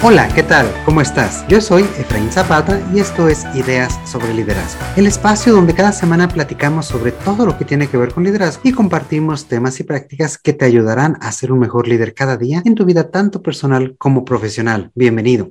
[0.00, 0.72] Hola, ¿qué tal?
[0.84, 1.44] ¿Cómo estás?
[1.48, 6.28] Yo soy Efraín Zapata y esto es Ideas sobre Liderazgo, el espacio donde cada semana
[6.28, 10.38] platicamos sobre todo lo que tiene que ver con liderazgo y compartimos temas y prácticas
[10.38, 13.96] que te ayudarán a ser un mejor líder cada día en tu vida tanto personal
[13.98, 14.92] como profesional.
[14.94, 15.50] Bienvenido.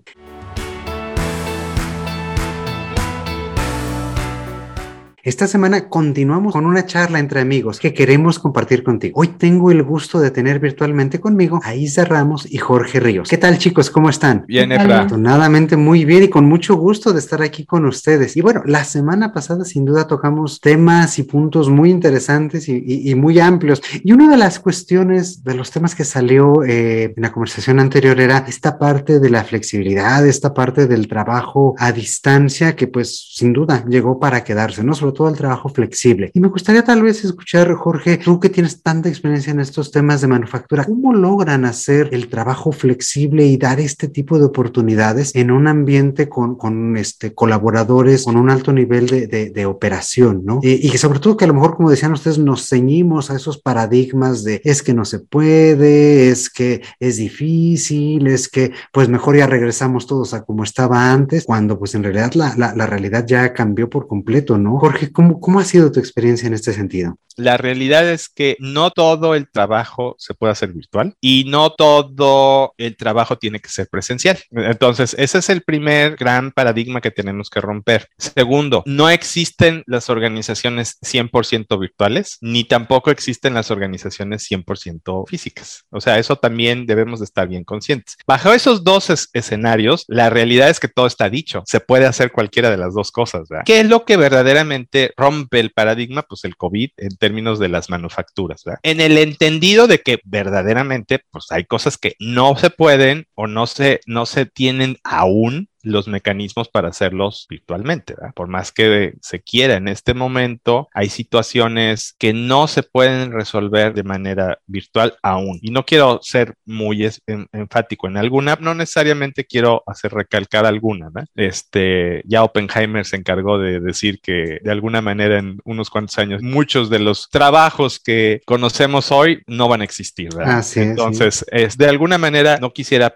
[5.28, 9.20] Esta semana continuamos con una charla entre amigos que queremos compartir contigo.
[9.20, 13.28] Hoy tengo el gusto de tener virtualmente conmigo a Isa Ramos y Jorge Ríos.
[13.28, 13.90] ¿Qué tal chicos?
[13.90, 14.46] ¿Cómo están?
[14.48, 15.00] Bien, Efra.
[15.00, 18.38] Afortunadamente muy bien y con mucho gusto de estar aquí con ustedes.
[18.38, 23.42] Y bueno, la semana pasada sin duda tocamos temas y puntos muy interesantes y, muy
[23.42, 23.82] amplios.
[24.06, 28.18] Y una de las cuestiones de los temas que salió eh, en la conversación anterior
[28.22, 33.52] era esta parte de la flexibilidad, esta parte del trabajo a distancia que pues sin
[33.52, 34.94] duda llegó para quedarse, ¿no?
[34.94, 36.30] Sobre todo el trabajo flexible.
[36.34, 40.22] Y me gustaría tal vez escuchar, Jorge, tú que tienes tanta experiencia en estos temas
[40.22, 45.50] de manufactura, ¿cómo logran hacer el trabajo flexible y dar este tipo de oportunidades en
[45.50, 50.60] un ambiente con, con este, colaboradores con un alto nivel de, de, operación, ¿no?
[50.62, 53.58] Y, y, sobre todo que a lo mejor, como decían ustedes, nos ceñimos a esos
[53.58, 59.36] paradigmas de es que no se puede, es que es difícil, es que pues mejor
[59.36, 63.54] ya regresamos todos a como estaba antes, cuando pues en realidad la, la realidad ya
[63.54, 64.78] cambió por completo, ¿no?
[64.78, 67.18] Jorge, ¿cómo, ¿cómo ha sido tu experiencia en este sentido?
[67.38, 72.74] La realidad es que no todo el trabajo se puede hacer virtual y no todo
[72.78, 74.40] el trabajo tiene que ser presencial.
[74.50, 78.08] Entonces, ese es el primer gran paradigma que tenemos que romper.
[78.18, 85.86] Segundo, no existen las organizaciones 100% virtuales, ni tampoco existen las organizaciones 100% físicas.
[85.92, 88.18] O sea, eso también debemos de estar bien conscientes.
[88.26, 91.62] Bajo esos dos escenarios, la realidad es que todo está dicho.
[91.68, 93.48] Se puede hacer cualquiera de las dos cosas.
[93.48, 93.64] ¿verdad?
[93.64, 96.24] ¿Qué es lo que verdaderamente rompe el paradigma?
[96.24, 98.64] Pues el COVID en términos de las manufacturas.
[98.84, 103.68] En el entendido de que verdaderamente, pues hay cosas que no se pueden o no
[103.68, 108.14] se, no se tienen aún los mecanismos para hacerlos virtualmente.
[108.16, 108.34] ¿verdad?
[108.34, 113.94] Por más que se quiera en este momento, hay situaciones que no se pueden resolver
[113.94, 115.60] de manera virtual aún.
[115.62, 117.10] Y no quiero ser muy
[117.52, 121.10] enfático en alguna, no necesariamente quiero hacer recalcar alguna.
[121.14, 121.24] ¿no?
[121.36, 126.42] Este, ya Oppenheimer se encargó de decir que de alguna manera en unos cuantos años
[126.42, 130.30] muchos de los trabajos que conocemos hoy no van a existir.
[130.36, 130.66] ¿verdad?
[130.76, 133.16] Entonces, es, de alguna manera no quisiera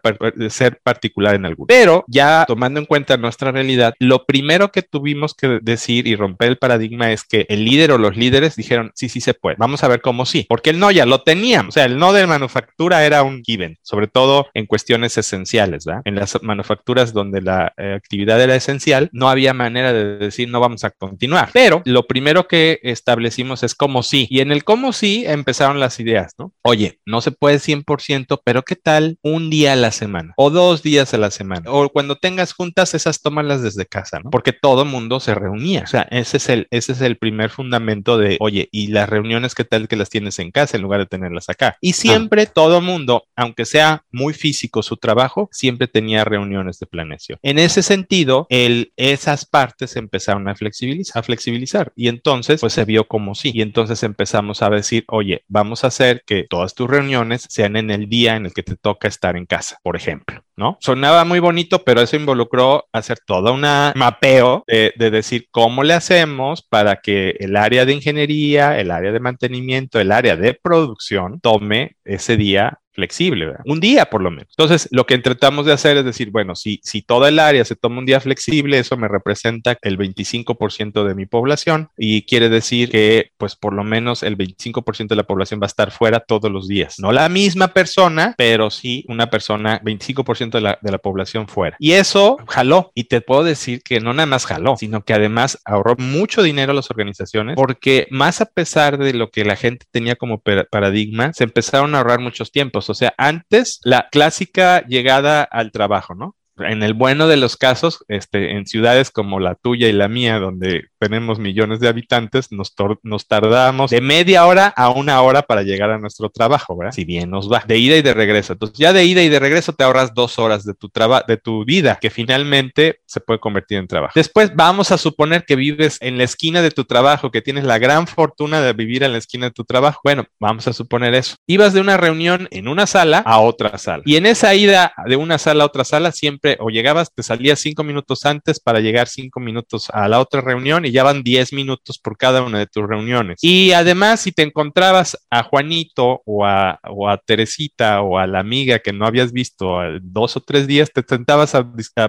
[0.49, 5.33] ser particular en alguno, pero ya tomando en cuenta nuestra realidad, lo primero que tuvimos
[5.33, 9.09] que decir y romper el paradigma es que el líder o los líderes dijeron, sí,
[9.09, 9.55] sí se puede.
[9.59, 11.69] Vamos a ver cómo sí, porque el no ya lo teníamos.
[11.69, 16.01] O sea, el no de manufactura era un given, sobre todo en cuestiones esenciales, ¿verdad?
[16.05, 20.59] En las manufacturas donde la eh, actividad era esencial, no había manera de decir no
[20.59, 21.49] vamos a continuar.
[21.53, 24.27] Pero lo primero que establecimos es cómo sí.
[24.29, 26.53] Y en el cómo sí empezaron las ideas, ¿no?
[26.63, 30.83] Oye, no se puede 100%, pero ¿qué tal un día a la semana o dos
[30.83, 31.71] días a la semana?
[31.71, 34.31] O cuando tengas juntas, esas tómalas desde casa, ¿no?
[34.31, 35.83] Porque todo mundo se reunía.
[35.83, 39.53] O sea, ese es el, ese es el primer fundamento de, oye, y las reuniones,
[39.53, 41.77] ¿qué tal que las tienes en casa en lugar de tenerlas acá?
[41.81, 47.37] Y siempre todo mundo, aunque sea muy físico su trabajo, siempre tenía reuniones de planeación.
[47.43, 52.85] En ese sentido, el, esas partes empezaron a flexibilizar, a flexibilizar y entonces, pues se
[52.85, 53.51] vio como sí.
[53.53, 57.91] Y entonces empezamos a decir, oye, vamos a hacer que todas tus reuniones sean en
[57.91, 60.43] el día en el que te toca estar en casa, por ejemplo.
[60.79, 66.61] Sonaba muy bonito, pero eso involucró hacer todo un mapeo de, decir cómo le hacemos
[66.61, 71.97] para que el área de ingeniería, el área de mantenimiento, el área de producción tome
[72.05, 73.53] ese día flexible.
[73.65, 74.47] Un día por lo menos.
[74.57, 77.75] Entonces, lo que tratamos de hacer es decir, bueno, si, si toda el área se
[77.75, 82.89] toma un día flexible, eso me representa el 25% de mi población y quiere decir
[82.89, 86.51] que, pues, por lo menos el 25% de la población va a estar fuera todos
[86.51, 86.95] los días.
[86.99, 91.75] No la misma persona, pero sí una persona, 25% de la, de la población fuera.
[91.79, 92.91] Y eso jaló.
[92.95, 96.71] Y te puedo decir que no nada más jaló, sino que además ahorró mucho dinero
[96.71, 101.33] a las organizaciones porque más a pesar de lo que la gente tenía como paradigma,
[101.33, 106.35] se empezaron a ahorrar muchos tiempos o sea, antes la clásica llegada al trabajo, ¿no?
[106.57, 110.39] En el bueno de los casos, este, en ciudades como la tuya y la mía,
[110.39, 115.63] donde tenemos millones de habitantes, nos, nos tardamos de media hora a una hora para
[115.63, 116.93] llegar a nuestro trabajo, ¿verdad?
[116.93, 118.53] Si bien nos va, de ida y de regreso.
[118.53, 121.37] Entonces, ya de ida y de regreso te ahorras dos horas de tu trabajo, de
[121.37, 124.13] tu vida, que finalmente se puede convertir en trabajo.
[124.13, 127.79] Después, vamos a suponer que vives en la esquina de tu trabajo, que tienes la
[127.79, 130.01] gran fortuna de vivir en la esquina de tu trabajo.
[130.03, 131.35] Bueno, vamos a suponer eso.
[131.47, 134.03] Ibas de una reunión en una sala a otra sala.
[134.05, 137.59] Y en esa ida de una sala a otra sala, siempre o llegabas, te salías
[137.59, 141.23] cinco minutos antes para llegar cinco minutos a la otra reunión y y ya van
[141.23, 143.39] 10 minutos por cada una de tus reuniones.
[143.41, 148.39] Y además, si te encontrabas a Juanito o a, o a Teresita o a la
[148.39, 151.65] amiga que no habías visto dos o tres días, te sentabas a,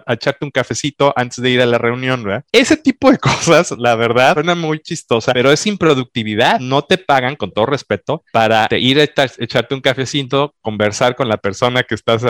[0.08, 2.44] echarte un cafecito antes de ir a la reunión, ¿verdad?
[2.50, 6.58] Ese tipo de cosas, la verdad, suena muy chistosa, pero es improductividad.
[6.58, 11.36] No te pagan, con todo respeto, para ir a echarte un cafecito, conversar con la
[11.36, 12.22] persona que estás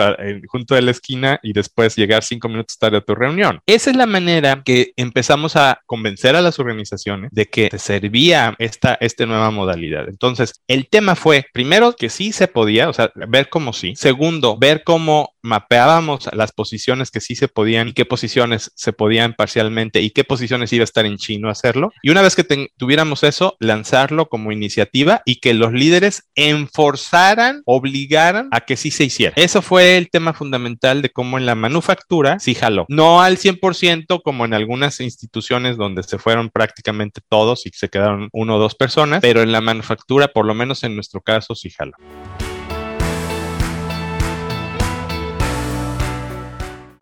[0.47, 3.59] junto de la esquina y después llegar cinco minutos tarde a tu reunión.
[3.65, 8.97] Esa es la manera que empezamos a convencer a las organizaciones de que servía esta,
[8.99, 10.07] esta nueva modalidad.
[10.07, 13.95] Entonces, el tema fue, primero, que sí se podía, o sea, ver cómo sí.
[13.95, 19.33] Segundo, ver cómo mapeábamos las posiciones que sí se podían y qué posiciones se podían
[19.33, 21.91] parcialmente y qué posiciones iba a estar en chino hacerlo.
[22.01, 22.43] Y una vez que
[22.77, 29.03] tuviéramos eso, lanzarlo como iniciativa y que los líderes enforzaran, obligaran a que sí se
[29.05, 29.33] hiciera.
[29.35, 32.85] Eso fue el tema fundamental de cómo en la manufactura sí jaló.
[32.89, 38.29] No al 100% como en algunas instituciones donde se fueron prácticamente todos y se quedaron
[38.31, 41.69] uno o dos personas, pero en la manufactura, por lo menos en nuestro caso, sí
[41.69, 41.93] jaló.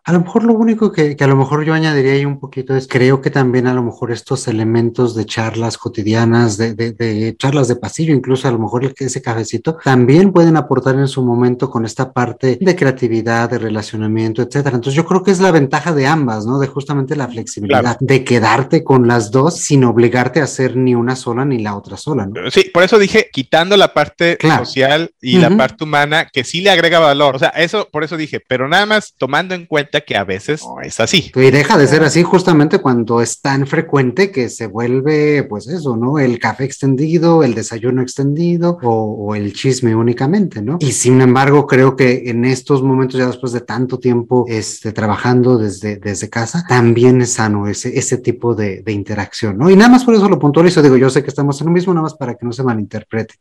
[0.04, 2.88] A lo mejor lo único que, a lo mejor yo añadiría ahí un poquito es,
[2.88, 7.76] creo que también a lo mejor estos elementos de charlas cotidianas, de, de, charlas de
[7.76, 12.12] pasillo, incluso a lo mejor ese cafecito, también pueden aportar en su momento con esta
[12.12, 14.76] parte de creatividad, de relacionamiento, etcétera.
[14.76, 16.58] Entonces yo creo que es la ventaja de ambas, ¿no?
[16.58, 21.16] De justamente la flexibilidad, de quedarte con las dos sin obligarte a hacer ni una
[21.16, 22.50] sola ni la otra sola, ¿no?
[22.50, 26.72] Sí, por eso dije, quitando la parte social y la parte humana, que sí le
[26.72, 27.36] agrega valor.
[27.36, 30.64] O sea, eso, por eso dije, pero nada más tomando en cuenta que a veces
[30.64, 31.32] no es así.
[31.36, 35.98] Y deja de ser así justamente cuando es tan frecuente que se vuelve, pues eso,
[35.98, 36.20] ¿no?
[36.20, 40.78] El café extendido, el desayuno extendido o, el chisme únicamente, ¿no?
[40.80, 45.58] Y sin embargo, creo que en estos momentos, ya después de tanto tiempo este, trabajando
[45.58, 49.70] desde, desde casa, también es sano ese, ese tipo de, de interacción, ¿no?
[49.70, 51.94] Y nada más por eso lo puntualizo, digo, yo sé que estamos en lo mismo,
[51.94, 53.36] nada más para que no se malinterprete.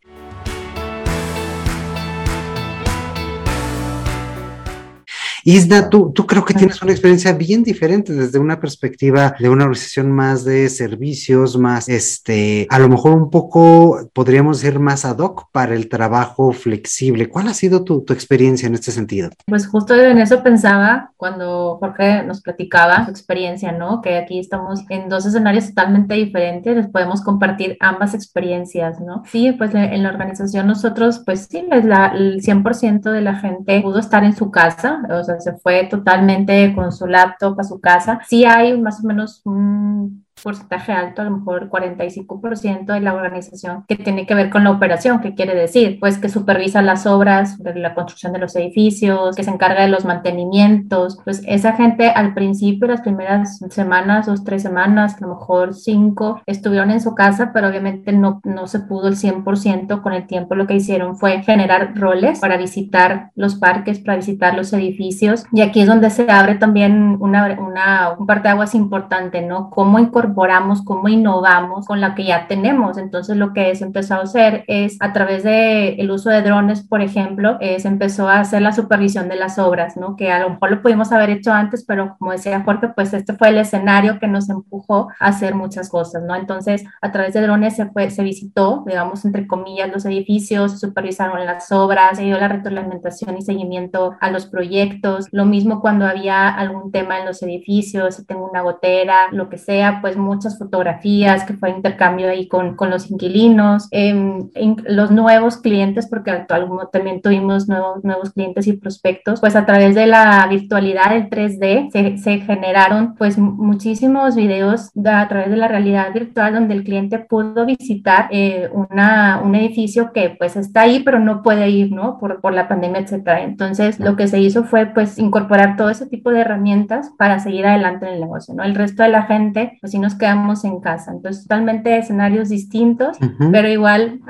[5.50, 9.64] Isda, tú, tú creo que tienes una experiencia bien diferente desde una perspectiva de una
[9.64, 15.18] organización más de servicios, más, este, a lo mejor un poco, podríamos decir, más ad
[15.18, 17.28] hoc para el trabajo flexible.
[17.28, 19.30] ¿Cuál ha sido tu, tu experiencia en este sentido?
[19.46, 24.02] Pues justo en eso pensaba cuando Jorge nos platicaba su experiencia, ¿no?
[24.02, 29.24] Que aquí estamos en dos escenarios totalmente diferentes, les podemos compartir ambas experiencias, ¿no?
[29.26, 33.98] Sí, pues en la organización nosotros, pues sí, la, el 100% de la gente pudo
[33.98, 38.20] estar en su casa, o sea, se fue totalmente con su laptop a su casa.
[38.28, 43.84] Sí hay más o menos un porcentaje alto, a lo mejor 45% de la organización
[43.88, 45.20] que tiene que ver con la operación.
[45.20, 45.98] ¿Qué quiere decir?
[46.00, 49.88] Pues que supervisa las obras de la construcción de los edificios, que se encarga de
[49.88, 51.18] los mantenimientos.
[51.24, 56.40] Pues esa gente al principio, las primeras semanas, dos, tres semanas, a lo mejor cinco,
[56.46, 60.54] estuvieron en su casa, pero obviamente no, no se pudo el 100% con el tiempo.
[60.54, 65.44] Lo que hicieron fue generar roles para visitar los parques, para visitar los edificios.
[65.52, 69.70] Y aquí es donde se abre también una, una, un parteaguas importante, ¿no?
[69.70, 72.98] Cómo incorporar incorporamos, cómo innovamos con la que ya tenemos.
[72.98, 76.82] Entonces lo que se empezó a hacer es a través del el uso de drones,
[76.82, 80.16] por ejemplo, se empezó a hacer la supervisión de las obras, ¿no?
[80.16, 83.34] Que a lo mejor lo pudimos haber hecho antes, pero como decía Jorge, pues este
[83.34, 86.34] fue el escenario que nos empujó a hacer muchas cosas, ¿no?
[86.34, 90.78] Entonces a través de drones se, fue, se visitó, digamos, entre comillas, los edificios, se
[90.78, 95.26] supervisaron las obras, se dio la retroalimentación y seguimiento a los proyectos.
[95.32, 99.58] Lo mismo cuando había algún tema en los edificios, si tengo una gotera, lo que
[99.58, 104.48] sea, pues muchas fotografías, que fue intercambio ahí con, con los inquilinos, em,
[104.86, 109.94] los nuevos clientes, porque actualmente también tuvimos nuevos, nuevos clientes y prospectos, pues a través
[109.94, 115.68] de la virtualidad del 3D se, se generaron pues muchísimos videos a través de la
[115.68, 121.02] realidad virtual donde el cliente pudo visitar eh, una, un edificio que pues está ahí
[121.04, 122.18] pero no puede ir, ¿no?
[122.18, 123.42] Por, por la pandemia, etcétera.
[123.42, 127.66] Entonces lo que se hizo fue pues incorporar todo ese tipo de herramientas para seguir
[127.66, 128.62] adelante en el negocio, ¿no?
[128.62, 131.12] El resto de la gente pues nos quedamos en casa.
[131.12, 133.18] Entonces, totalmente escenarios distintos,
[133.52, 134.20] pero igual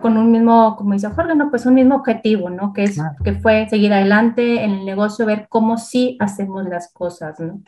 [0.00, 2.72] con un mismo, como dice Jorge, no, pues un mismo objetivo, ¿no?
[2.72, 7.38] Que, es, que fue seguir adelante en el negocio, ver cómo sí hacemos las cosas,
[7.40, 7.60] ¿no?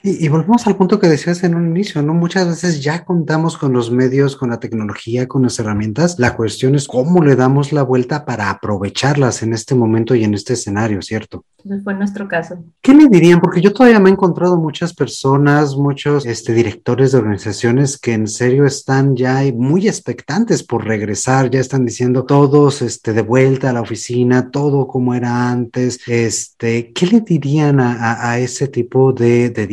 [0.00, 2.14] Y, y, volvemos al punto que decías en un inicio, ¿no?
[2.14, 6.20] Muchas veces ya contamos con los medios, con la tecnología, con las herramientas.
[6.20, 10.34] La cuestión es cómo le damos la vuelta para aprovecharlas en este momento y en
[10.34, 11.44] este escenario, ¿cierto?
[11.64, 12.62] Ese fue nuestro caso.
[12.80, 13.40] ¿Qué le dirían?
[13.40, 18.28] Porque yo todavía me he encontrado muchas personas, muchos este, directores de organizaciones que en
[18.28, 23.72] serio están ya muy expectantes por regresar, ya están diciendo todos este, de vuelta a
[23.72, 25.98] la oficina, todo como era antes.
[26.06, 29.66] Este, ¿Qué le dirían a, a ese tipo de, de,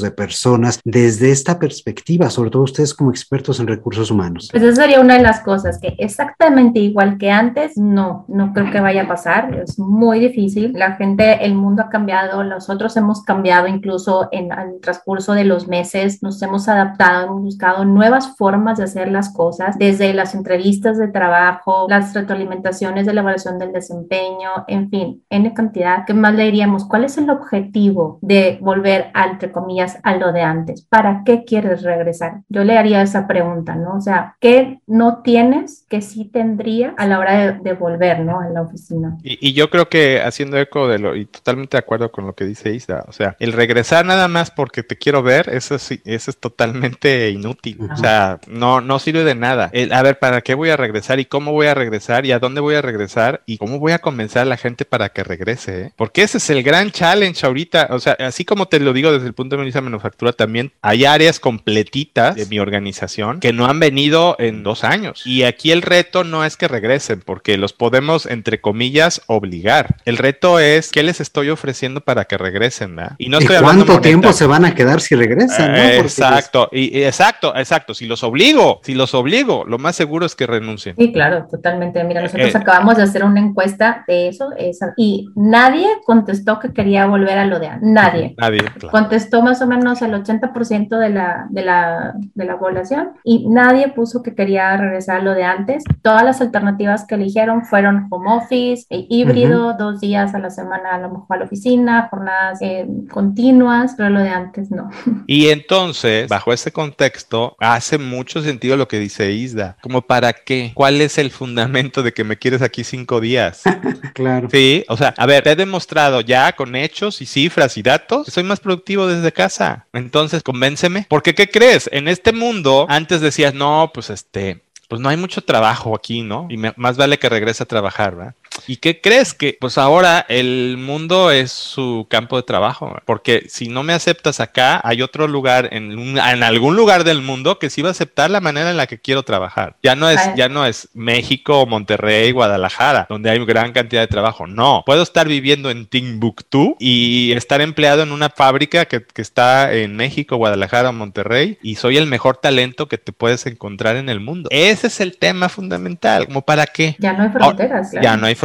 [0.00, 4.48] de personas, desde esta perspectiva, sobre todo ustedes como expertos en recursos humanos?
[4.50, 8.70] Pues esa sería una de las cosas, que exactamente igual que antes, no, no creo
[8.70, 10.72] que vaya a pasar, es muy difícil.
[10.74, 15.68] La gente, el mundo ha cambiado, nosotros hemos cambiado incluso en, el transcurso de los
[15.68, 20.98] meses, nos hemos adaptado, hemos buscado nuevas formas de hacer las cosas, desde las entrevistas
[20.98, 26.04] de trabajo, las retroalimentaciones de la evaluación del desempeño, en fin, en cantidad.
[26.06, 26.84] ¿Qué más le diríamos?
[26.84, 30.82] ¿Cuál es el objetivo de volver, a, entre comillas, a lo de antes?
[30.82, 32.40] ¿Para qué quieres regresar?
[32.48, 33.96] Yo le haría esa pregunta, ¿no?
[33.96, 38.40] O sea, ¿qué no tienes que sí tendría a la hora de, de volver, ¿no?
[38.40, 39.16] A la oficina.
[39.22, 42.34] Y, y, yo creo que haciendo eco de lo, y totalmente de acuerdo con lo
[42.34, 46.00] que dice Isa, o sea, el regresar nada más porque te quiero ver, eso sí,
[46.04, 47.78] eso es totalmente inútil.
[47.84, 47.94] Ajá.
[47.94, 49.70] O sea, no, no sirve de nada.
[49.72, 51.20] El, a ver, ¿para qué voy a regresar?
[51.20, 52.26] ¿Y cómo voy a regresar?
[52.26, 53.42] ¿Y a dónde voy a regresar?
[53.46, 55.82] ¿Y cómo voy a convencer a la gente para que regrese?
[55.82, 55.92] Eh?
[55.96, 57.88] Porque ese es el gran challenge ahorita.
[57.90, 60.72] O sea, así como te lo digo desde el punto de vista de manufactura, también
[60.82, 65.22] hay áreas completitas de mi organización que no han venido en dos años.
[65.26, 69.96] Y aquí el reto no es que regresen, porque los podemos, entre comillas, obligar.
[70.04, 72.96] El reto es qué les estoy ofreciendo para que regresen.
[72.96, 73.16] ¿verdad?
[73.18, 75.74] Y no estoy ¿Y ¿Cuánto tiempo se van a quedar si regresan?
[75.74, 76.02] Eh, ¿no?
[76.02, 76.92] Exacto, les...
[76.92, 77.94] y, exacto, exacto.
[77.94, 80.96] Si los obligo, si los obligo, lo más seguro es que renuncien.
[80.96, 82.02] Sí, claro, totalmente.
[82.04, 86.72] Mira, nosotros eh, acabamos de hacer una encuesta de eso esa, y nadie contestó que
[86.72, 87.70] quería volver a lo de.
[87.80, 88.34] Nadie.
[88.38, 88.60] Nadie.
[88.60, 88.90] Claro.
[89.14, 93.86] Contestó más o menos el 80% de la, de, la, de la población y nadie
[93.86, 95.84] puso que quería regresar a lo de antes.
[96.02, 99.76] Todas las alternativas que eligieron fueron home office, eh, híbrido, uh -huh.
[99.76, 104.10] dos días a la semana a lo mejor a la oficina, jornadas eh, continuas, pero
[104.10, 104.90] lo de antes no.
[105.28, 109.76] Y entonces, bajo ese contexto, hace mucho sentido lo que dice Isda.
[109.80, 110.72] Como para qué?
[110.74, 113.62] ¿Cuál es el fundamento de que me quieres aquí cinco días?
[114.14, 114.48] claro.
[114.50, 118.24] Sí, o sea, a ver, te he demostrado ya con hechos y cifras y datos
[118.24, 119.86] que soy más productivo desde casa.
[119.92, 121.06] Entonces, convénceme.
[121.08, 121.88] Porque, ¿qué crees?
[121.92, 126.46] En este mundo, antes decías, no, pues este, pues no hay mucho trabajo aquí, ¿no?
[126.50, 128.34] Y más vale que regrese a trabajar, ¿verdad?
[128.66, 129.34] ¿Y qué crees?
[129.34, 134.40] Que pues ahora el mundo es su campo de trabajo, porque si no me aceptas
[134.40, 137.92] acá, hay otro lugar en, un, en algún lugar del mundo que sí va a
[137.92, 139.76] aceptar la manera en la que quiero trabajar.
[139.82, 144.46] Ya no es, ya no es México, Monterrey, Guadalajara, donde hay gran cantidad de trabajo.
[144.46, 149.72] No, puedo estar viviendo en Timbuktu y estar empleado en una fábrica que, que está
[149.72, 154.20] en México, Guadalajara, Monterrey, y soy el mejor talento que te puedes encontrar en el
[154.20, 154.48] mundo.
[154.52, 156.96] Ese es el tema fundamental, como para qué.
[156.98, 157.92] Ya no hay fronteras.
[158.00, 158.43] Ya no hay fronteras,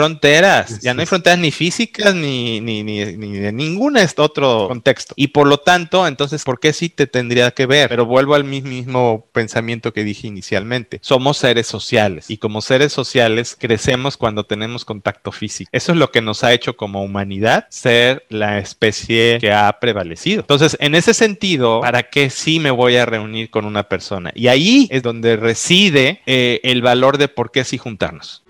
[0.82, 5.14] ya no hay fronteras ni físicas ni, ni, ni, ni de ningún otro contexto.
[5.18, 7.90] Y por lo tanto, entonces, ¿por qué sí te tendría que ver?
[7.90, 11.00] Pero vuelvo al mismo pensamiento que dije inicialmente.
[11.02, 15.70] Somos seres sociales y como seres sociales crecemos cuando tenemos contacto físico.
[15.74, 20.42] Eso es lo que nos ha hecho como humanidad ser la especie que ha prevalecido.
[20.42, 24.32] Entonces, en ese sentido, ¿para qué sí me voy a reunir con una persona?
[24.36, 28.44] Y ahí es donde reside eh, el valor de por qué sí juntarnos.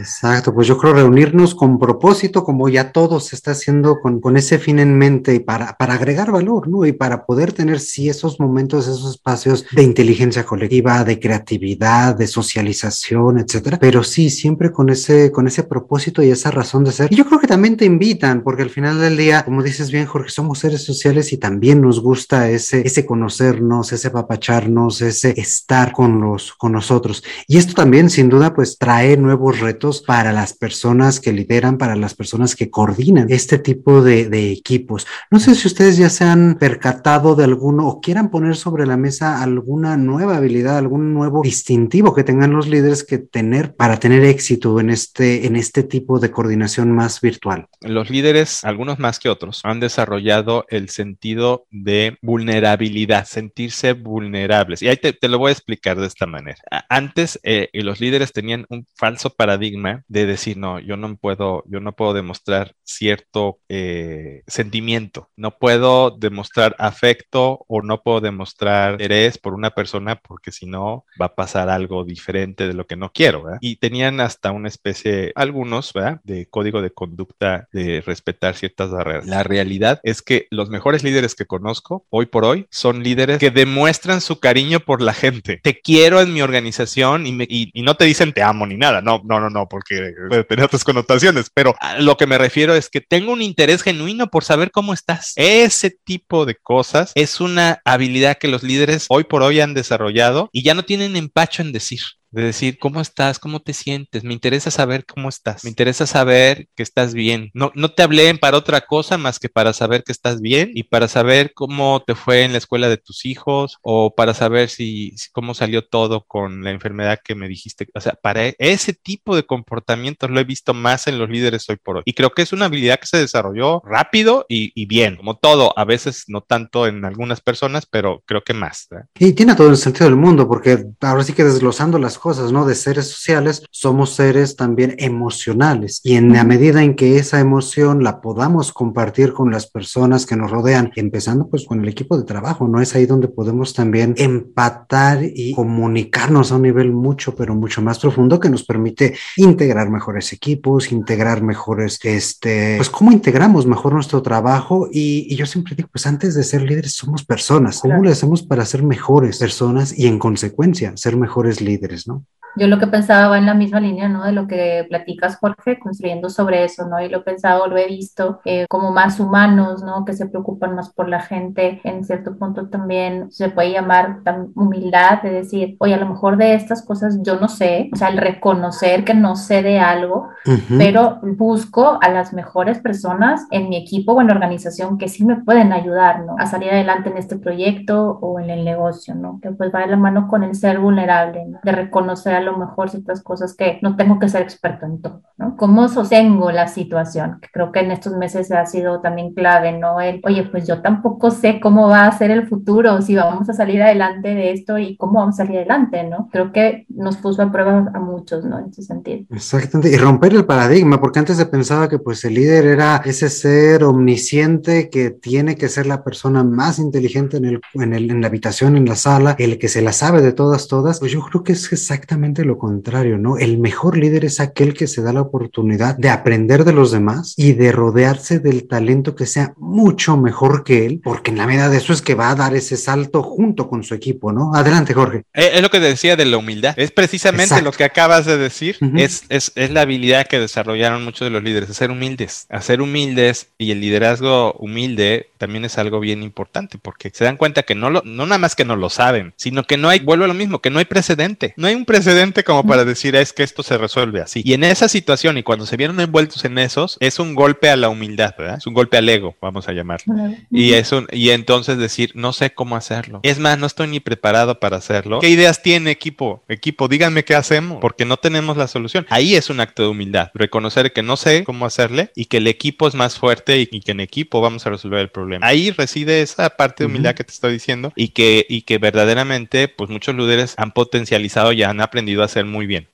[0.00, 4.36] Exacto, pues yo creo reunirnos con propósito, como ya todo se está haciendo con, con
[4.38, 6.86] ese fin en mente y para, para agregar valor, ¿no?
[6.86, 12.26] Y para poder tener sí esos momentos, esos espacios de inteligencia colectiva, de creatividad, de
[12.26, 13.78] socialización, etcétera.
[13.78, 17.12] Pero sí, siempre con ese, con ese propósito y esa razón de ser.
[17.12, 20.06] Y yo creo que también te invitan, porque al final del día, como dices bien,
[20.06, 25.92] Jorge, somos seres sociales y también nos gusta ese, ese conocernos, ese papacharnos, ese estar
[25.92, 27.22] con los, con nosotros.
[27.46, 31.96] Y esto también, sin duda, pues trae nuevos retos para las personas que lideran, para
[31.96, 34.20] las personas que coordinan este tipo de,
[34.52, 35.06] equipos.
[35.30, 38.96] No sé si ustedes ya se han percatado de alguno o quieran poner sobre la
[38.96, 44.24] mesa alguna nueva habilidad, algún nuevo distintivo que tengan los líderes que tener para tener
[44.24, 47.66] éxito en este, en este tipo de coordinación más virtual.
[47.80, 54.82] Los líderes, algunos más que otros, han desarrollado el sentido de vulnerabilidad, sentirse vulnerables.
[54.82, 56.58] Y ahí te, te lo voy a explicar de esta manera.
[56.88, 61.80] Antes, eh, los líderes tenían un falso paradigma de decir, no, yo no puedo, yo
[61.80, 69.38] no puedo demostrar cierto eh, sentimiento, no puedo demostrar afecto o no puedo demostrar interés
[69.38, 73.12] por una persona porque si no va a pasar algo diferente de lo que no
[73.12, 73.44] quiero.
[73.60, 75.92] Y tenían hasta una especie, algunos,
[76.24, 79.26] de código de conducta de respetar ciertas barreras.
[79.26, 83.50] La realidad es que los mejores líderes que conozco hoy por hoy son líderes que
[83.50, 85.60] demuestran su cariño por la gente.
[85.62, 89.00] Te quiero en mi organización y, me, y no te dicen te amo ni nada.
[89.00, 92.74] No, no, no, no, porque puede tener otras connotaciones, pero a lo que me refiero
[92.74, 95.32] es que tengo un interés genuino por saber cómo estás.
[95.36, 100.50] Ese tipo de cosas es una habilidad que los líderes hoy por hoy han desarrollado
[100.52, 102.00] y ya no tienen empacho en decir
[102.30, 103.38] de decir, ¿cómo estás?
[103.38, 104.24] ¿Cómo te sientes?
[104.24, 105.64] Me interesa saber cómo estás.
[105.64, 107.50] Me interesa saber que estás bien.
[107.54, 110.84] No, no te hablé para otra cosa más que para saber que estás bien y
[110.84, 115.14] para saber cómo te fue en la escuela de tus hijos o para saber si,
[115.32, 117.88] cómo salió todo con la enfermedad que me dijiste.
[117.94, 121.76] O sea, para ese tipo de comportamientos lo he visto más en los líderes hoy
[121.76, 122.02] por hoy.
[122.04, 125.76] Y creo que es una habilidad que se desarrolló rápido y, y bien, como todo.
[125.76, 128.86] A veces no tanto en algunas personas, pero creo que más.
[128.90, 129.06] ¿verdad?
[129.18, 132.64] Y tiene todo el sentido del mundo, porque ahora sí que desglosando las cosas, ¿no?
[132.66, 136.00] De seres sociales, somos seres también emocionales.
[136.04, 140.36] Y en la medida en que esa emoción la podamos compartir con las personas que
[140.36, 142.80] nos rodean, empezando pues con el equipo de trabajo, ¿no?
[142.80, 147.98] Es ahí donde podemos también empatar y comunicarnos a un nivel mucho, pero mucho más
[147.98, 154.22] profundo que nos permite integrar mejores equipos, integrar mejores, este, pues cómo integramos mejor nuestro
[154.22, 154.88] trabajo.
[154.92, 157.80] Y, y yo siempre digo, pues antes de ser líderes somos personas.
[157.80, 158.04] ¿Cómo claro.
[158.04, 162.06] le hacemos para ser mejores personas y en consecuencia ser mejores líderes?
[162.06, 162.09] ¿no?
[162.10, 162.39] ¿no?
[162.56, 164.24] Yo lo que pensaba va en la misma línea, ¿no?
[164.24, 167.00] De lo que platicas, Jorge, construyendo sobre eso, ¿no?
[167.00, 170.04] Y lo he pensado, lo he visto eh, como más humanos, ¿no?
[170.04, 171.80] Que se preocupan más por la gente.
[171.84, 174.20] En cierto punto también se puede llamar
[174.54, 178.08] humildad, de decir, oye, a lo mejor de estas cosas yo no sé, o sea,
[178.08, 180.78] el reconocer que no sé de algo, uh -huh.
[180.78, 185.24] pero busco a las mejores personas en mi equipo o en la organización que sí
[185.24, 186.36] me pueden ayudar, ¿no?
[186.38, 189.38] A salir adelante en este proyecto o en el negocio, ¿no?
[189.40, 191.60] Que pues va de la mano con el ser vulnerable, ¿no?
[191.62, 195.22] De reconocer a lo mejor ciertas cosas que no tengo que ser experto en todo,
[195.38, 195.56] ¿no?
[195.56, 197.38] ¿Cómo sostengo la situación?
[197.52, 200.00] Creo que en estos meses ha sido también clave, ¿no?
[200.00, 203.52] El, oye, pues yo tampoco sé cómo va a ser el futuro, si vamos a
[203.52, 206.28] salir adelante de esto y cómo vamos a salir adelante, ¿no?
[206.32, 208.58] Creo que nos puso a prueba a muchos, ¿no?
[208.58, 209.26] En ese sentido.
[209.30, 213.28] Exactamente, y romper el paradigma, porque antes se pensaba que pues el líder era ese
[213.28, 218.20] ser omnisciente que tiene que ser la persona más inteligente en, el, en, el, en
[218.20, 221.20] la habitación, en la sala, el que se la sabe de todas, todas, pues yo
[221.22, 223.38] creo que es exactamente lo contrario, ¿no?
[223.38, 227.34] El mejor líder es aquel que se da la oportunidad de aprender de los demás
[227.36, 231.68] y de rodearse del talento que sea mucho mejor que él, porque en la medida
[231.68, 234.54] de eso es que va a dar ese salto junto con su equipo, ¿no?
[234.54, 235.24] Adelante, Jorge.
[235.32, 236.74] Es, es lo que decía de la humildad.
[236.76, 237.64] Es precisamente Exacto.
[237.64, 238.76] lo que acabas de decir.
[238.80, 239.00] Uh -huh.
[239.00, 242.46] es, es, es, la habilidad que desarrollaron muchos de los líderes, a ser humildes.
[242.48, 247.36] A ser humildes y el liderazgo humilde también es algo bien importante porque se dan
[247.36, 250.00] cuenta que no, lo, no nada más que no lo saben, sino que no hay,
[250.00, 251.54] vuelvo a lo mismo, que no hay precedente.
[251.56, 254.42] No hay un precedente como para decir es que esto se resuelve así.
[254.44, 257.76] Y en esa situación y cuando se vieron envueltos en esos, es un golpe a
[257.76, 258.58] la humildad, ¿verdad?
[258.58, 260.14] Es un golpe al ego, vamos a llamarlo.
[260.50, 263.20] Y es un, y entonces decir, no sé cómo hacerlo.
[263.22, 265.20] Es más, no estoy ni preparado para hacerlo.
[265.20, 266.42] ¿Qué ideas tiene equipo?
[266.48, 269.06] Equipo, díganme qué hacemos, porque no tenemos la solución.
[269.08, 272.46] Ahí es un acto de humildad, reconocer que no sé cómo hacerle y que el
[272.46, 275.46] equipo es más fuerte y, y que en equipo vamos a resolver el problema.
[275.46, 277.16] Ahí reside esa parte de humildad uh -huh.
[277.16, 281.62] que te estoy diciendo y que, y que verdaderamente, pues muchos líderes han potencializado y
[281.62, 282.88] han aprendido a hacer muy bien.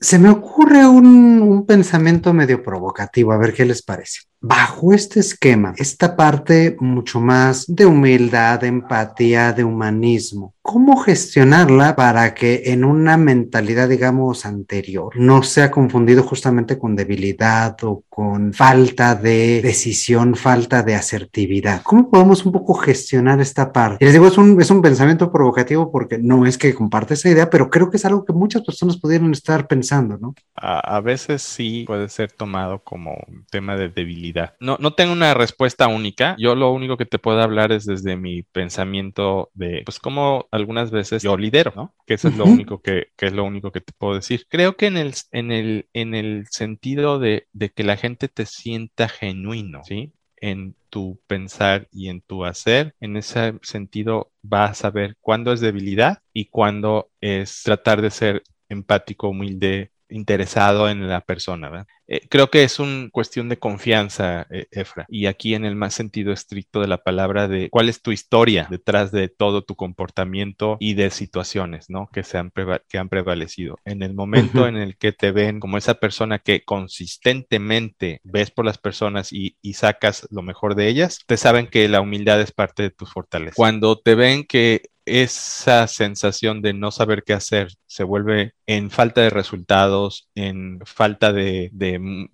[0.00, 4.20] Se me ocurre un, pensamiento medio provocativo, a ver qué les parece.
[4.46, 11.96] Bajo este esquema, esta parte mucho más de humildad, de empatía, de humanismo, ¿cómo gestionarla
[11.96, 18.52] para que en una mentalidad, digamos, anterior no sea confundido justamente con debilidad o con
[18.52, 21.80] falta de decisión, falta de asertividad?
[21.82, 23.96] ¿Cómo podemos un poco gestionar esta parte?
[23.98, 27.30] Y les digo, es un, es un pensamiento provocativo porque no es que comparte esa
[27.30, 30.34] idea, pero creo que es algo que muchas personas pudieron estar pensando, ¿no?
[30.54, 35.12] A, a veces sí puede ser tomado como un tema de debilidad no, no tengo
[35.12, 36.36] una respuesta única.
[36.38, 40.90] Yo lo único que te puedo hablar es desde mi pensamiento de, pues, como algunas
[40.90, 41.94] veces yo lidero, ¿no?
[42.06, 44.46] Que eso es lo único que, que, es lo único que te puedo decir.
[44.48, 48.46] Creo que en el, en el, en el sentido de, de que la gente te
[48.46, 50.12] sienta genuino, ¿sí?
[50.36, 55.60] En tu pensar y en tu hacer, en ese sentido vas a saber cuándo es
[55.60, 61.86] debilidad y cuándo es tratar de ser empático, humilde, interesado en la persona.
[62.06, 65.94] Eh, creo que es una cuestión de confianza, eh, Efra, y aquí en el más
[65.94, 70.76] sentido estricto de la palabra de cuál es tu historia detrás de todo tu comportamiento
[70.80, 72.08] y de situaciones, ¿no?
[72.12, 72.52] Que, se han,
[72.88, 73.78] que han prevalecido.
[73.84, 78.64] En el momento en el que te ven como esa persona que consistentemente ves por
[78.64, 82.52] las personas y, y sacas lo mejor de ellas, te saben que la humildad es
[82.52, 83.56] parte de tus fortalezas.
[83.56, 89.20] Cuando te ven que esa sensación de no saber qué hacer se vuelve en falta
[89.20, 91.70] de resultados, en falta de,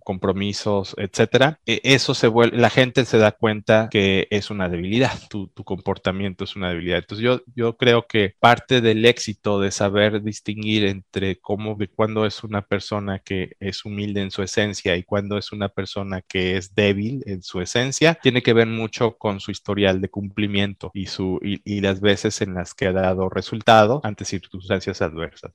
[0.02, 5.12] compromisos, etcétera, e, eso se vuelve, la gente se da cuenta que es una debilidad,
[5.28, 6.98] tu, comportamiento es una debilidad.
[6.98, 12.42] Entonces yo, yo creo que parte del éxito de saber distinguir entre cómo, cuando es
[12.42, 16.74] una persona que es humilde en su esencia y cuando es una persona que es
[16.74, 21.38] débil en su esencia, tiene que ver mucho con su historial de cumplimiento y, su,
[21.42, 25.52] y las veces en las que ha dado resultado ante circunstancias adversas.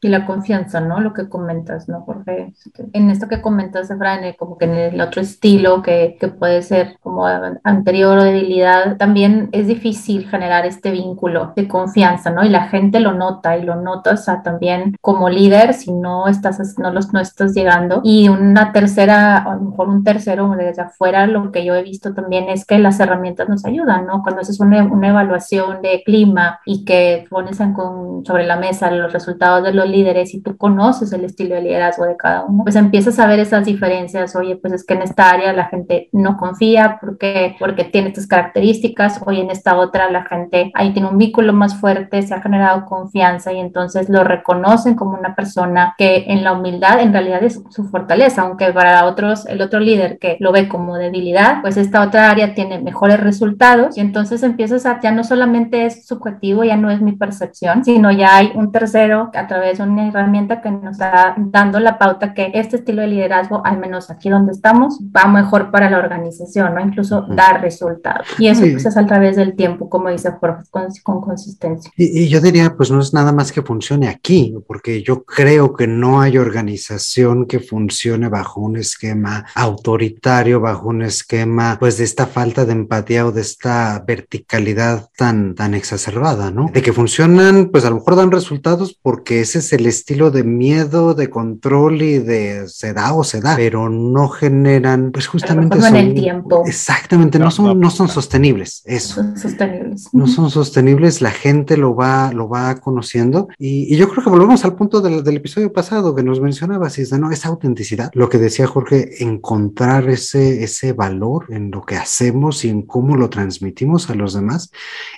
[0.00, 1.00] Y la confianza, ¿no?
[1.00, 2.54] Lo que comentas, ¿no, Jorge?
[2.92, 6.98] En esto que comentas, Efraín, como que en el otro estilo que, que, puede ser
[7.00, 7.26] como
[7.64, 12.44] anterior o debilidad, también es difícil generar este vínculo de confianza, ¿no?
[12.44, 16.28] Y la gente lo nota y lo nota, o sea, también como líder, si no
[16.28, 18.00] estás, no, los, no estás llegando.
[18.04, 22.14] Y una tercera, a lo mejor un tercero desde afuera, lo que yo he visto
[22.14, 24.22] también es que las herramientas nos ayudan, ¿no?
[24.22, 28.90] Cuando haces una, una evaluación de clima y que pones en, con, sobre la mesa
[28.90, 32.64] los resultados de los líderes y tú conoces el estilo de liderazgo de cada uno,
[32.64, 34.36] pues empiezas a ver esas diferencias.
[34.36, 38.26] Oye, pues es que en esta área la gente no confía porque, porque tiene estas
[38.26, 39.20] características.
[39.26, 42.86] Oye, en esta otra la gente ahí tiene un vínculo más fuerte, se ha generado
[42.86, 47.62] confianza y entonces lo reconocen como una persona que en la humildad en realidad es
[47.70, 52.02] su fortaleza, aunque para otros, el otro líder que lo ve como debilidad, pues esta
[52.02, 56.76] otra área tiene mejores resultados y entonces empiezas a, ya no solamente es subjetivo, ya
[56.76, 60.70] no es mi percepción, sino ya hay un tercero a través de una herramienta que
[60.70, 64.98] nos está dando la pauta que este estilo de liderazgo, al menos aquí donde estamos,
[65.14, 66.80] va mejor para la organización, ¿no?
[66.80, 68.26] Incluso dar resultados.
[68.38, 71.90] Y eso pues, es a través del tiempo, como dice Jorge, con, consistencia.
[71.96, 75.86] Y, yo diría, pues no es nada más que funcione aquí, porque yo creo que
[75.86, 82.26] no hay organización que funcione bajo un esquema autoritario, bajo un esquema, pues de esta
[82.26, 86.70] falta de empatía o de esta verticalidad tan, tan exacerbada, ¿no?
[86.72, 90.44] De que funcionan, pues a lo mejor dan resultados porque ese es el estilo de
[90.44, 95.80] miedo, de control y de se da o se da, pero no generan, pues justamente
[95.80, 96.62] son, en el tiempo.
[96.66, 99.14] Exactamente, no, son, no, son sostenibles, eso.
[99.14, 100.08] Son sostenibles.
[100.12, 104.64] No son sostenibles, la gente lo va, lo va conociendo y, yo creo que volvemos
[104.64, 108.10] al punto del, del episodio pasado que nos mencionabas, y es de, no, esa autenticidad,
[108.14, 113.16] lo que decía Jorge, encontrar ese, ese valor en lo que hacemos y en cómo
[113.16, 114.70] lo transmitimos a los demás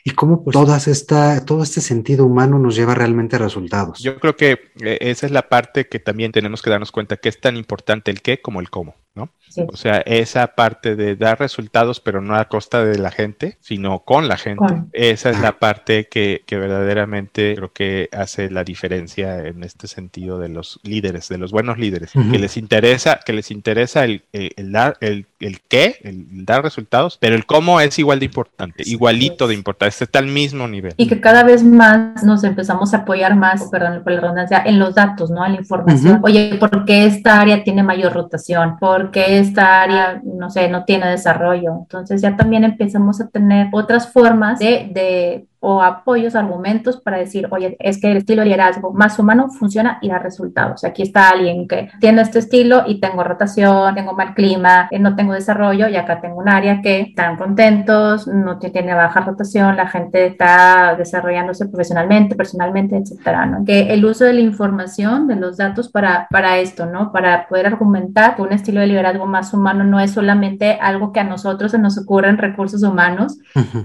[0.05, 3.99] y cómo pues todas esta, todo este sentido humano nos lleva realmente a resultados.
[3.99, 7.29] Yo creo que eh, esa es la parte que también tenemos que darnos cuenta que
[7.29, 9.31] es tan importante el qué como el cómo, ¿no?
[9.69, 14.01] O sea, esa parte de dar resultados, pero no a costa de la gente, sino
[14.01, 14.85] con la gente.
[14.93, 20.49] Esa es la parte que, verdaderamente creo que hace la diferencia en este sentido de
[20.49, 24.23] los líderes, de los buenos líderes, que les interesa, que les interesa el,
[24.71, 29.49] dar, el, el, qué, el dar resultados, pero el cómo es igual de importante, igualito
[29.49, 30.95] de importante, está al mismo nivel.
[30.97, 34.79] Y que cada vez más nos empezamos a apoyar más, perdón por la redundancia, en
[34.79, 35.45] los datos, ¿no?
[35.45, 36.21] En la información.
[36.23, 38.79] Oye, ¿por qué esta área tiene mayor rotación?
[38.79, 41.79] ¿Por qué esta área, no sé, no tiene desarrollo.
[41.81, 47.47] Entonces ya también empezamos a tener otras formas de, de o apoyos, argumentos para decir,
[47.51, 50.85] oye, es que el estilo de liderazgo más humano funciona y da resultados.
[50.85, 55.15] Aquí está alguien que tiene este estilo y tengo rotación, tengo mal clima, eh, no
[55.17, 59.87] tengo desarrollo y acá tengo un área que están contentos, no tiene baja rotación, la
[59.87, 63.65] gente está desarrollándose profesionalmente, personalmente, etcétera, ¿no?
[63.65, 67.13] Que el uso de la información, de los datos para, para esto, ¿no?
[67.13, 71.21] Para poder argumentar que un estilo de liderazgo más humano no es solamente algo que
[71.21, 73.39] a nosotros se nos ocurre en recursos humanos,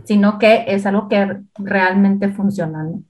[0.05, 3.06] sino que es algo que realmente funcionan.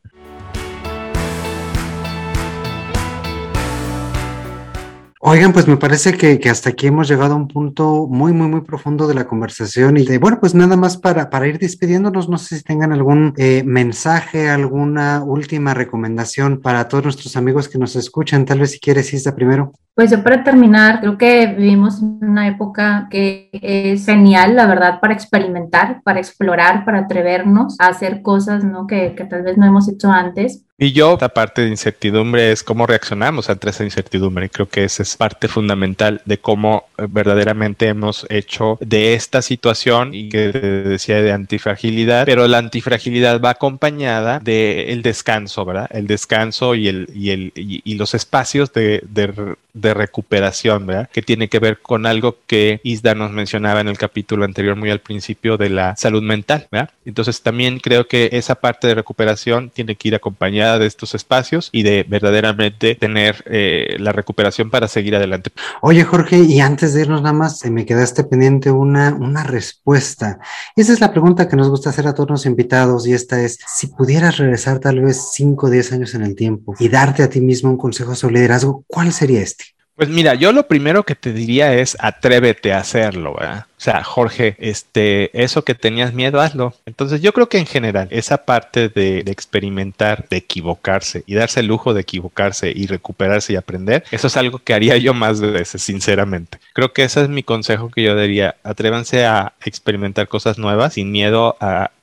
[5.27, 8.61] Oigan, pues me parece que, hasta aquí hemos llegado a un punto muy, muy, muy
[8.61, 12.37] profundo de la conversación y de, bueno, pues nada más para, para ir despidiéndonos, no
[12.37, 17.95] sé si tengan algún eh, mensaje, alguna última recomendación para todos nuestros amigos que nos
[17.95, 19.71] escuchan, tal vez si quieres, Isla, primero.
[19.95, 25.15] Pues yo para terminar, creo que vivimos una época que es genial, la verdad, para
[25.15, 28.85] experimentar, para explorar, para atrevernos a hacer cosas ¿no?
[28.85, 30.64] que, que tal vez no hemos hecho antes.
[30.77, 34.49] Y yo, esta parte de incertidumbre es cómo reaccionamos ante esa incertidumbre.
[34.49, 40.13] Creo que esa es parte fundamental de cómo eh, verdaderamente hemos hecho de esta situación
[40.13, 45.87] y que decía de antifragilidad, pero la antifragilidad va acompañada del el descanso, ¿verdad?
[45.91, 51.09] El descanso y, el, y, el, y, los espacios de, de, de, recuperación, ¿verdad?
[51.11, 54.89] Que tiene que ver con algo que Isda nos mencionaba en el capítulo anterior, muy
[54.89, 56.89] al principio, de la salud mental, ¿verdad?
[57.05, 61.69] Entonces también creo que esa parte de recuperación tiene que ir acompañada de estos espacios
[61.71, 65.51] y de verdaderamente tener eh, la recuperación para seguir adelante.
[65.81, 70.39] Oye, Jorge, y antes de irnos nada más, se me quedaste pendiente una, una respuesta.
[70.75, 73.59] esa es la pregunta que nos gusta hacer a todos los invitados y esta es,
[73.67, 77.29] si pudieras regresar tal vez 5 o 10 años en el tiempo y darte a
[77.29, 79.64] ti mismo un consejo sobre liderazgo, ¿cuál sería este?
[79.95, 83.67] Pues mira, yo lo primero que te diría es atrévete a hacerlo, ¿verdad?
[83.77, 86.73] O sea, Jorge, este, eso que tenías miedo, hazlo.
[86.85, 91.67] Entonces yo creo que en general, esa parte de, experimentar, de equivocarse y darse el
[91.67, 95.81] lujo de equivocarse y recuperarse y aprender, eso es algo que haría yo más veces,
[95.81, 96.57] sinceramente.
[96.73, 98.55] Creo que ese es mi consejo que yo daría.
[98.63, 101.55] Atrévanse a experimentar cosas nuevas sin miedo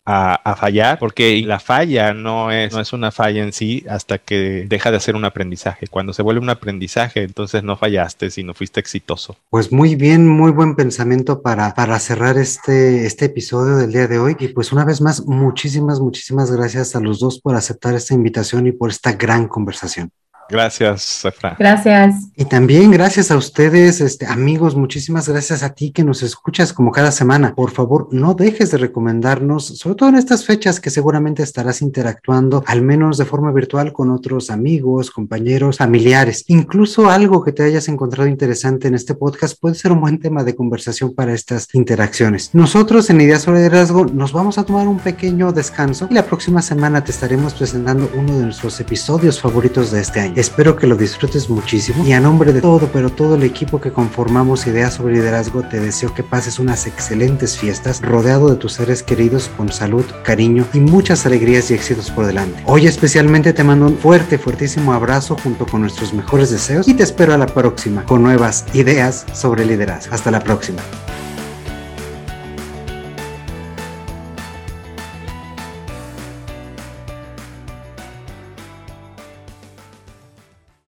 [0.05, 4.19] a, a, fallar, porque la falla no es, no es una falla en sí hasta
[4.19, 5.87] que deja de ser un aprendizaje.
[5.87, 9.37] Cuando se vuelve un aprendizaje, entonces no fallaste, sino fuiste exitoso.
[9.51, 14.19] Pues muy bien, muy buen pensamiento para, para cerrar este, este episodio del día de
[14.19, 14.37] hoy.
[14.41, 18.67] Y pues una vez más, muchísimas, muchísimas gracias a los dos por aceptar esta invitación
[18.67, 20.11] y por esta gran conversación.
[20.53, 21.57] Gracias, Efra.
[21.59, 22.15] Gracias.
[22.37, 26.93] Y también gracias a ustedes, este, amigos, muchísimas gracias a ti que nos escuchas como
[26.93, 27.55] cada semana.
[27.55, 32.63] Por favor, no dejes de recomendarnos, sobre todo en estas fechas que seguramente estarás interactuando,
[32.67, 36.45] al menos de forma virtual, con otros amigos, compañeros, familiares.
[36.49, 40.45] Incluso algo que te hayas encontrado interesante en este podcast puede ser un buen tema
[40.45, 42.51] de conversación para estas interacciones.
[42.53, 46.61] Nosotros en Ideas sobre Liderazgo nos vamos a tomar un pequeño descanso y la próxima
[46.61, 50.42] semana te estaremos presentando uno de nuestros episodios favoritos de este año.
[50.43, 53.93] Espero que lo disfrutes muchísimo y a nombre de todo, pero todo el equipo que
[53.93, 59.05] conformamos Ideas sobre Liderazgo, te deseo que pases unas excelentes fiestas rodeado de tus seres
[59.05, 62.61] queridos con salud, cariño y muchas alegrías y éxitos por delante.
[62.67, 67.05] Hoy especialmente te mando un fuerte, fuertísimo abrazo junto con nuestros mejores deseos y te
[67.05, 70.13] espero a la próxima con nuevas ideas sobre liderazgo.
[70.13, 70.83] Hasta la próxima.